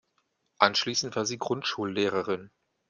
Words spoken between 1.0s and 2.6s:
war sie Grundschullehrerin.